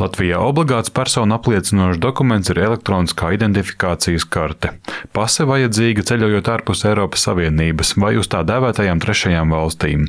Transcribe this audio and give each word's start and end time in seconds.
Latvijā 0.00 0.38
obligāts 0.40 0.88
personu 0.88 1.34
apliecinošs 1.36 1.98
dokuments 2.00 2.48
ir 2.48 2.58
elektroniskā 2.62 3.34
identifikācijas 3.36 4.24
karte. 4.24 4.70
Pase 5.12 5.44
vajadzīga 5.44 6.04
ceļojot 6.08 6.48
ārpus 6.48 6.86
Eiropas 6.88 7.26
Savienības 7.26 7.92
vai 8.00 8.14
uz 8.16 8.30
tā 8.32 8.40
dēvētajām 8.48 9.02
trešajām 9.02 9.52
valstīm. 9.52 10.06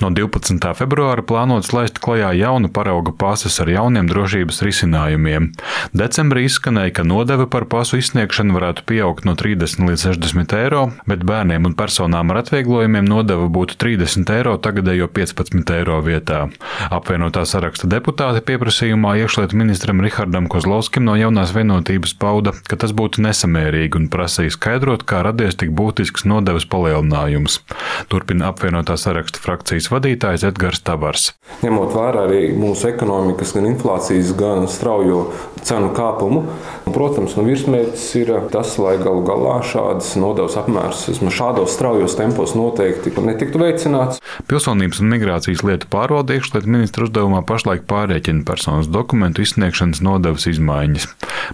No 0.00 0.08
12. 0.16 0.64
februāra 0.78 1.24
plānots 1.28 1.74
laist 1.76 2.00
klajā 2.00 2.30
jaunu 2.38 2.70
parauga 2.72 3.12
pases 3.12 3.58
ar 3.60 3.68
jauniem 3.68 4.08
drošības 4.08 4.62
risinājumiem. 4.64 5.50
Decembrī 5.92 6.46
izskanēja, 6.48 6.94
ka 6.96 7.04
nodeve 7.04 7.44
par 7.50 7.68
pasu 7.68 8.00
izsniegšanu 8.00 8.56
varētu 8.56 8.86
pieaugt 8.88 9.28
no 9.28 9.36
30 9.36 9.84
līdz 9.90 10.06
60 10.08 10.56
eiro, 10.62 10.86
bet 11.10 11.26
bērniem 11.28 11.68
un 11.68 11.76
personām 11.76 12.32
ar 12.32 12.40
atvieglojumiem 12.40 13.04
nodeva 13.04 13.50
būtu 13.52 13.76
30 13.84 14.32
eiro 14.38 14.56
tagadējo 14.56 15.10
15 15.12 15.76
eiro 15.76 16.00
vietā. 16.06 16.46
Apvienotā 16.88 17.44
saraksta 17.48 17.92
deputāti 17.92 18.40
pieprasījumā 18.48 19.18
iekšlietu 19.34 19.56
ministram 19.56 20.00
Rihardam 20.00 20.46
Kozlovskim 20.46 21.02
no 21.08 21.16
jaunās 21.18 21.50
vienotības 21.50 22.12
pauda, 22.22 22.52
ka 22.70 22.76
tas 22.78 22.92
būtu 22.94 23.18
nesamērīgi 23.24 23.98
un 23.98 24.04
prasīja 24.06 24.52
skaidrot, 24.54 25.02
kā 25.10 25.24
radies 25.26 25.58
tik 25.58 25.72
būtisks 25.74 26.22
nodevas 26.22 26.62
palielinājums. 26.70 27.56
Turpina 28.06 28.52
apvienotā 28.52 28.94
saraksta 28.94 29.42
frakcijas 29.42 29.90
vadītājs 29.90 30.46
Edgars 30.46 30.84
Tavars. 30.86 31.32
Ņemot 31.66 31.90
vērā 31.96 32.28
arī 32.28 32.52
mūsu 32.54 32.92
ekonomikas, 32.92 33.56
gan 33.56 33.66
inflācijas, 33.72 34.30
gan 34.38 34.68
straujo 34.70 35.24
cenu 35.66 35.90
kāpumu, 35.96 36.44
protams, 36.94 37.34
nu, 37.34 37.48
virsmērķis 37.48 38.06
ir 38.20 38.32
tas, 38.54 38.76
lai 38.78 38.94
galu 39.02 39.26
galā 39.26 39.58
šādas 39.66 40.12
nodevas 40.20 40.54
apmērs 40.62 41.08
šādos 41.34 41.74
straujos 41.74 42.14
tempos 42.14 42.54
noteikti 42.54 43.10
netiktu 43.24 43.58
veicināts. 43.58 44.22
Pilsonības 44.46 45.02
un 45.02 45.10
migrācijas 45.10 45.64
lietu 45.66 45.90
pārvalde 45.90 46.38
iekšlietu 46.38 46.70
ministra 46.70 47.08
uzdevumā 47.08 47.42
pašlaik 47.48 47.88
pārreķina 47.90 48.44
personas 48.46 48.86
dokumentu 49.14 49.44
izsniegšanas 49.46 50.00
nodevas 50.02 50.48
izmaiņas. 50.50 51.04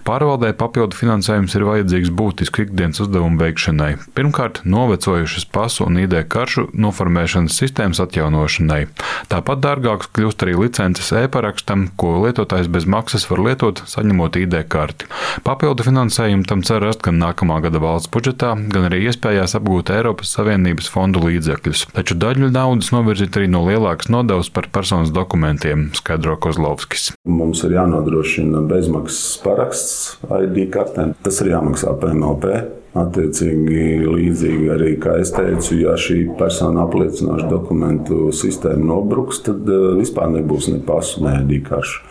Pārvaldē 0.07 0.49
papildu 0.57 0.97
finansējums 0.97 1.53
ir 1.53 1.65
vajadzīgs 1.67 2.09
būtisku 2.17 2.63
ikdienas 2.63 3.03
uzdevumu 3.03 3.37
veikšanai. 3.37 3.91
Pirmkārt, 4.17 4.63
novecojušas 4.65 5.45
pasu 5.53 5.85
un 5.85 5.99
ID 6.01 6.15
karšu 6.31 6.71
noformēšanas 6.73 7.57
sistēmas 7.61 8.01
atjaunošanai. 8.01 8.87
Tāpat 9.29 9.61
dārgāks 9.61 10.09
kļūst 10.15 10.45
arī 10.45 10.55
licences 10.57 11.11
e-parakstam, 11.21 11.89
ko 12.01 12.15
lietotājs 12.23 12.71
bez 12.71 12.87
maksas 12.89 13.27
var 13.29 13.43
lietot, 13.45 13.83
saņemot 13.85 14.39
ID 14.41 14.57
karti. 14.71 15.11
Papildu 15.45 15.85
finansējumu 15.85 16.47
tam 16.49 16.65
cer 16.65 16.81
rast 16.81 17.03
gan 17.05 17.21
nākamā 17.21 17.59
gada 17.67 17.83
valsts 17.83 18.09
budžetā, 18.09 18.55
gan 18.73 18.89
arī 18.89 19.03
iespējās 19.11 19.53
apgūt 19.59 19.93
Eiropas 19.93 20.33
Savienības 20.33 20.89
fondu 20.89 21.21
līdzekļus. 21.27 21.85
Taču 21.93 22.17
daļu 22.17 22.49
naudas 22.55 22.89
novirzīt 22.95 23.37
arī 23.37 23.51
no 23.51 23.61
lielākas 23.67 24.09
nodevas 24.09 24.49
par 24.49 24.71
personas 24.73 25.13
dokumentiem, 25.13 25.89
skaidro 25.99 26.39
Kozlovskis. 26.41 27.11
Mums 27.27 27.50
ir 27.67 27.75
jānodrošina 27.75 28.63
bezmaksas 28.69 29.39
paraksts 29.43 29.95
ID 30.27 30.67
kartēm. 30.73 31.15
Tas 31.25 31.41
ir 31.43 31.51
jāmaksā 31.53 31.95
PMLP. 32.01 32.61
Attiecīgi, 32.91 34.03
līdzīgi 34.03 34.65
arī, 34.73 34.89
kā 34.99 35.13
es 35.21 35.29
teicu, 35.31 35.77
ja 35.79 35.93
šī 35.95 36.25
persona 36.35 36.83
apliecinoša 36.83 37.47
dokumentu 37.47 38.33
sistēma 38.35 38.83
nobruks, 38.89 39.39
tad 39.45 39.63
vispār 39.95 40.33
nebūs 40.33 40.67
ne 40.73 40.81
pasu, 40.83 41.23
ne 41.23 41.37
ID 41.39 41.61
karšu. 41.69 42.01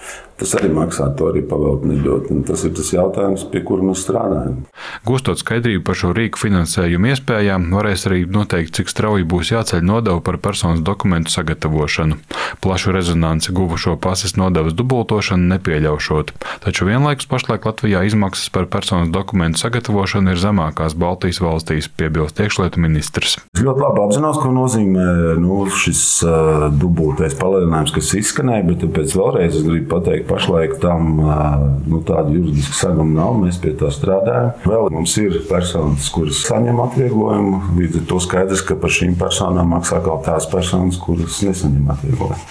Tas 0.41 0.55
arī 0.57 0.71
maksā, 0.73 1.11
to 1.19 1.29
arī 1.29 1.43
pavēlt 1.45 1.83
nedot. 1.85 2.31
Un 2.33 2.41
tas 2.49 2.63
ir 2.65 2.73
tas 2.73 2.89
jautājums, 2.95 3.45
pie 3.53 3.61
kura 3.67 3.85
mēs 3.85 4.01
strādājam. 4.07 4.63
Gūstot 5.05 5.43
skaidrību 5.43 5.83
par 5.85 5.99
šo 6.01 6.15
rīku 6.17 6.41
finansējumu 6.41 7.11
iespējām, 7.13 7.67
varēs 7.77 8.07
arī 8.09 8.23
noteikt, 8.25 8.73
cik 8.79 8.89
strauji 8.89 9.27
būs 9.29 9.53
jāceļ 9.53 9.85
nodeva 9.85 10.23
par 10.25 10.39
personas 10.41 10.81
dokumentu 10.87 11.35
sagatavošanu. 11.35 12.17
Plašu 12.65 12.95
rezonanci 12.97 13.53
guvušo 13.53 13.99
pases 14.01 14.39
nodevas 14.41 14.73
dubultošanu 14.79 15.51
nepieļaušot, 15.53 16.33
taču 16.65 16.89
vienlaikus 16.89 17.29
pašlaik 17.29 17.69
Latvijā 17.69 18.03
izmaksas 18.09 18.49
par 18.55 18.65
personas 18.73 19.13
dokumentu 19.13 19.61
sagatavošanu 19.61 20.33
ir 20.33 20.41
zemākās 20.41 20.97
Baltijas 20.97 21.43
valstīs, 21.45 21.91
piebilst 21.93 22.41
iekšlietu 22.41 22.81
ministrs. 22.81 23.37
Es 23.53 23.65
ļoti 23.65 23.85
labi 23.85 24.05
apzinos, 24.07 24.41
ko 24.41 24.55
nozīmē 24.57 25.37
nu, 25.41 25.61
šis 25.69 26.03
uh, 26.25 26.67
dubultais 26.73 27.37
palielinājums, 27.37 27.93
kas 27.97 28.15
izskanēja, 28.23 28.67
bet 28.73 28.83
tāpēc 28.87 29.17
vēlreiz 29.21 29.61
es 29.61 29.67
gribu 29.69 29.91
pateikt, 29.93 30.30
pašlaik 30.31 30.77
tam 30.83 31.17
nu, 31.21 32.01
tādu 32.07 32.39
juridisku 32.39 32.77
segumu 32.79 33.17
nav. 33.17 33.37
Mēs 33.43 33.59
pie 33.63 33.75
tā 33.79 33.91
strādājam. 33.95 34.53
Vēl 34.65 34.91
mums 34.95 35.17
ir 35.21 35.41
personas, 35.51 36.11
kuras 36.15 36.45
saņem 36.47 36.81
atvieglojumu. 36.87 37.63
Līdz 37.79 38.03
ar 38.03 38.07
to 38.13 38.21
skaidrs, 38.23 38.65
ka 38.67 38.79
par 38.81 38.95
šīm 38.95 39.19
personām 39.21 39.75
maksā 39.75 40.01
kaut 40.05 40.25
tās 40.29 40.49
personas, 40.51 41.01
kuras 41.03 41.43
nesaņem 41.47 41.91
atvieglojumu. 41.97 42.47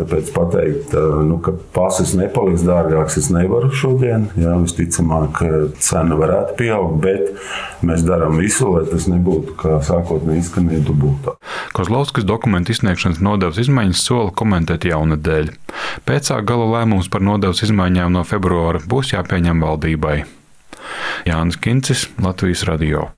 Tāpēc 0.00 0.30
pateikt, 0.32 0.94
nu, 1.28 1.36
ka 1.44 1.52
pases 1.74 2.14
nepaliks 2.16 2.62
dārgāks, 2.64 3.18
es 3.20 3.28
nevaru 3.32 3.68
šodien. 3.76 4.30
Jā, 4.40 4.54
visticamāk, 4.62 5.42
cena 5.82 6.16
varētu 6.16 6.56
pieaugt, 6.56 6.96
bet 7.04 7.84
mēs 7.84 8.06
darām 8.06 8.38
visu, 8.40 8.70
lai 8.72 8.86
tas 8.88 9.10
nebūtu 9.12 9.58
kā 9.60 9.76
sākotnēji 9.84 10.44
izskanēja 10.46 10.86
dubultā. 10.88 11.36
Kozlovskis 11.76 12.24
dokumentu 12.28 12.72
izsniegšanas 12.72 13.20
nodevas 13.24 13.60
izmaiņas 13.60 14.04
sola 14.08 14.32
komentēt 14.40 14.88
jaunadēļ. 14.88 15.52
Pēcāk 16.08 16.48
gala 16.48 16.68
lēmums 16.78 17.12
par 17.12 17.24
nodevas 17.26 17.64
izmaiņām 17.68 18.16
no 18.16 18.24
februāra 18.24 18.80
būs 18.88 19.12
jāpieņem 19.12 19.64
valdībai. 19.68 20.20
Jānis 21.28 21.60
Kincis, 21.60 22.08
Latvijas 22.22 22.64
Radio. 22.68 23.08